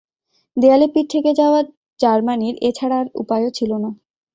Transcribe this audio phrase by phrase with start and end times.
[0.57, 1.59] দেয়ালে পিঠ ঠেকে যাওয়া
[1.99, 3.89] জার্মানির এ ছাড়া আর উপায়ও ছিল না।